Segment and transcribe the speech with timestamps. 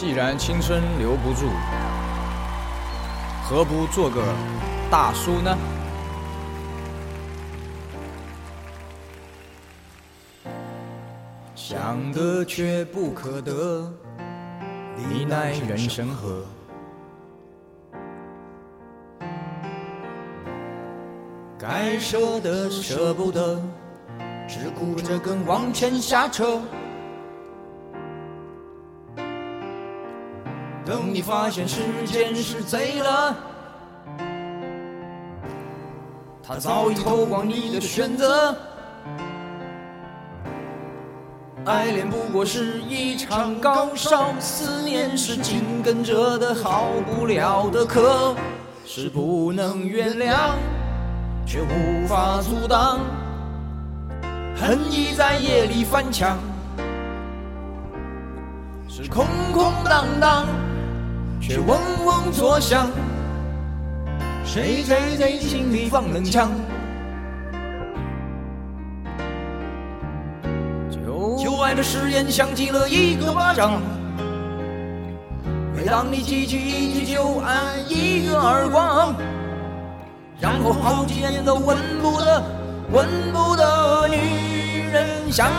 [0.00, 1.48] 既然青春留不住，
[3.42, 4.22] 何不做个
[4.88, 5.58] 大叔呢？
[11.56, 13.92] 想得却不可得，
[14.96, 16.44] 你奈人生何？
[21.58, 23.60] 该舍的舍不得，
[24.46, 26.60] 只顾着跟往前瞎扯。
[30.88, 33.36] 等你发现时间是贼了，
[36.42, 38.56] 他早已偷光你的选择。
[41.66, 48.34] 爱恋不过是一场高烧，思念是紧跟着的好不了的咳，
[48.86, 50.52] 是不能原谅，
[51.44, 53.00] 却无法阻挡，
[54.56, 56.38] 恨意在夜里翻墙，
[58.88, 60.46] 是空空荡荡，
[61.48, 62.90] 却嗡嗡作响，
[64.44, 66.50] 谁在心里放冷枪？
[71.42, 73.80] 旧爱的誓言响起了一个巴掌，
[75.74, 79.14] 每当你记起一句旧爱，一个耳光，
[80.38, 82.42] 然后好几年都闻不得、
[82.92, 85.50] 闻不得女人香。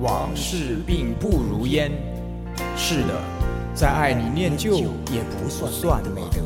[0.00, 1.90] 往事并不如烟，
[2.76, 3.20] 是的，
[3.74, 6.42] 再爱你念旧也不算美德。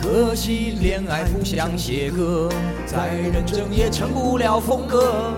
[0.00, 2.48] 可惜恋爱不像写歌，
[2.86, 5.32] 再认真也成不了风格。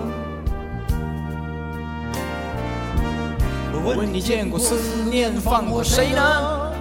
[3.85, 4.75] 我问你见过思
[5.09, 6.71] 念放过谁呢？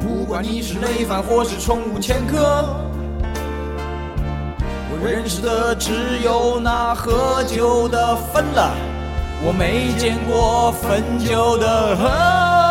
[0.00, 2.64] 不管你是累犯或是宠物前科，
[5.04, 5.92] 认识的只
[6.24, 8.72] 有那喝酒的分了，
[9.42, 12.63] 我没见过分酒的喝。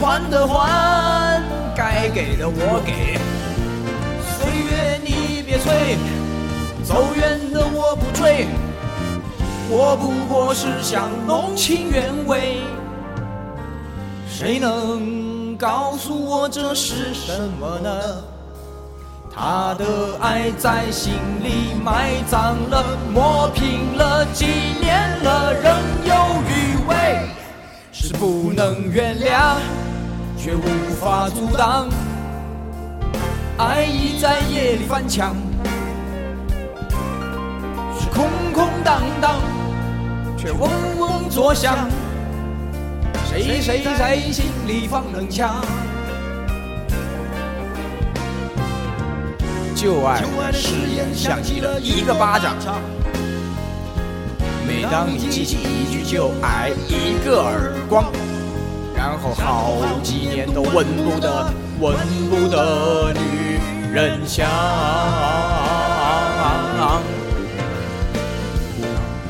[0.00, 1.42] 还的还，
[1.76, 3.18] 该给的我给。
[4.36, 5.96] 岁月你别催，
[6.84, 8.46] 走远的我不追，
[9.68, 12.60] 我不过是想弄清原委。
[14.28, 17.90] 谁能告诉我这是什么呢？
[19.34, 19.84] 他的
[20.20, 22.82] 爱在心里埋葬了，
[23.12, 24.46] 磨平了，纪
[24.80, 26.14] 念了，仍有
[26.48, 27.28] 余味，
[27.92, 29.56] 是不能原谅，
[30.36, 30.62] 却无
[31.00, 31.88] 法阻挡。
[33.58, 35.34] 爱意在夜里翻墙，
[37.98, 39.40] 是空空荡荡，
[40.36, 41.88] 却嗡嗡作响。
[43.28, 45.54] 谁谁在心里放冷枪？
[49.74, 50.22] 旧爱
[50.52, 52.56] 誓言像极了一个巴掌，
[54.66, 58.04] 每当你记起一句旧爱，一个耳光，
[59.06, 61.96] 然后好几年都闻不得、闻
[62.28, 63.60] 不得女
[63.94, 64.44] 人香，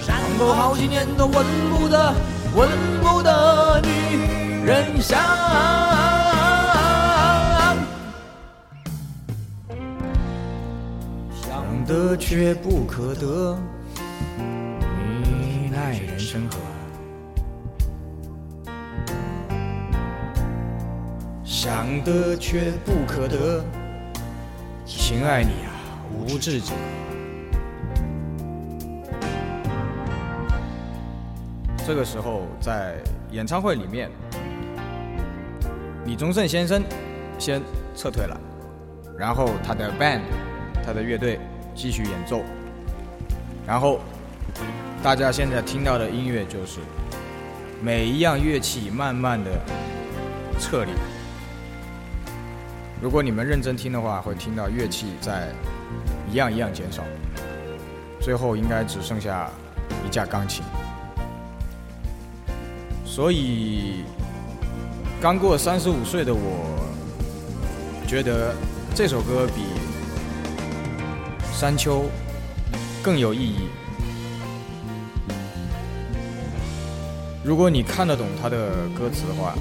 [0.09, 2.15] 然后好几年都闻不得、
[2.55, 2.71] 闻
[3.03, 5.21] 不得女人香。
[11.35, 13.59] 想得却不可得，
[15.23, 16.57] 你奈人生何？
[21.67, 23.61] 想得却不可得，
[24.85, 25.75] 情爱你啊，
[26.15, 26.73] 无智者。
[31.85, 32.95] 这个时候，在
[33.33, 34.09] 演唱会里面，
[36.05, 36.85] 李宗盛先生
[37.37, 37.61] 先
[37.97, 38.41] 撤退了，
[39.19, 40.21] 然后他的 band。
[40.85, 41.41] 他的乐队
[41.75, 42.43] 继续演奏，
[43.67, 43.99] 然后
[45.03, 46.79] 大家现在听到的音乐就是
[47.83, 49.51] 每一样乐器慢慢的
[50.61, 50.93] 撤离。
[53.01, 55.53] 如果你们认真听的话，会听到乐器在
[56.31, 57.03] 一样一样减少，
[58.21, 59.51] 最后应该只剩下
[60.05, 60.65] 一架钢琴。
[63.05, 64.05] 所以
[65.21, 66.81] 刚过三十五岁的我，
[68.07, 68.55] 觉得
[68.95, 69.63] 这首歌比
[71.59, 72.01] 《山丘》
[73.03, 73.69] 更有意义。
[77.45, 79.55] 如果你看得懂他的歌词的话，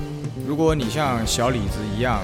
[0.48, 2.22] 如果你像小李子一样，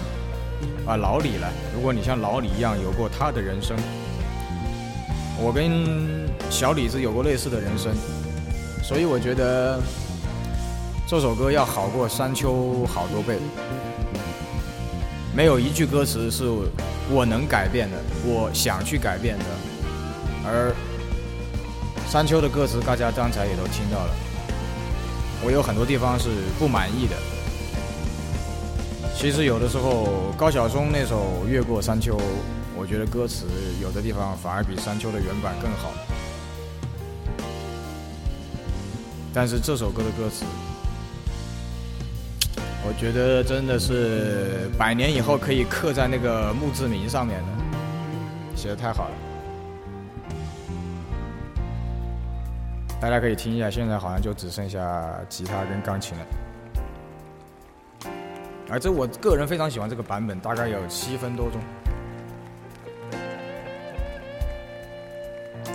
[0.85, 3.77] 啊老李了，如果你像老李一样有过他的人生，
[5.39, 7.93] 我跟小李子有过类似的人生，
[8.83, 9.79] 所以我觉得
[11.07, 12.53] 这首歌要好过《山丘》
[12.85, 13.37] 好多倍。
[15.33, 16.43] 没有一句歌词是
[17.09, 19.45] 我能改变的，我想去改变的。
[20.43, 20.73] 而
[22.11, 24.13] 《山丘》的歌词，大家刚才也都听到了，
[25.45, 26.29] 我有很多地方是
[26.59, 27.15] 不满意的。
[29.15, 32.17] 其实有的时候，高晓松那首《越过山丘》，
[32.75, 33.45] 我觉得歌词
[33.79, 35.91] 有的地方反而比《山丘》的原版更好。
[39.33, 40.43] 但是这首歌的歌词。
[42.83, 49.15] 我觉得真的是百年以后可以刻在那个墓志铭上面的，写的太好了。
[52.99, 56.25] 大家可以听一下，现在好像就只剩下吉他跟钢琴了。
[58.71, 61.59] 而这我个人非常喜欢这个版本，大概有七分多钟。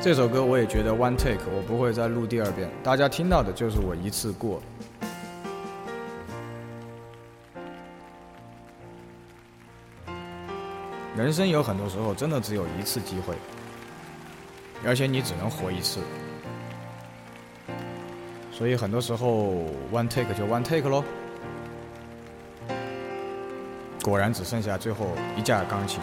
[0.03, 2.71] 这首歌我也觉得 one take，我不会再录第二遍。
[2.83, 4.63] 大家听到的就是我一次过。
[11.15, 13.35] 人生有很多时候真的只有一次机会，
[14.87, 16.01] 而且你只能活一次，
[18.51, 21.05] 所以很多时候 one take 就 one take 喽。
[24.07, 26.01] 果然只剩下最后一架钢琴，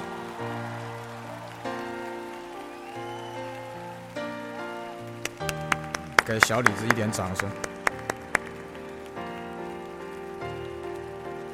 [6.25, 7.49] 给小李子一点掌声。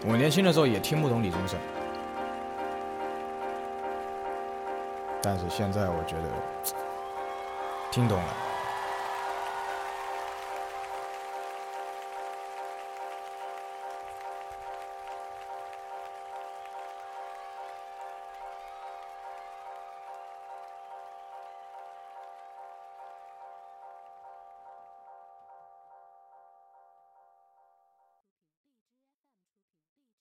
[0.07, 1.60] 我年轻的时候也听不懂李宗盛。
[5.22, 6.74] 但是现在我觉得
[7.92, 8.49] 听懂了。